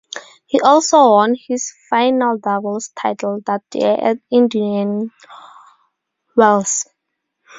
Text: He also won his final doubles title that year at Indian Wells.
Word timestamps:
He 0.47 0.59
also 0.59 1.11
won 1.11 1.35
his 1.35 1.71
final 1.87 2.39
doubles 2.39 2.87
title 2.99 3.39
that 3.45 3.61
year 3.71 3.95
at 4.01 4.17
Indian 4.31 5.11
Wells. 6.35 6.87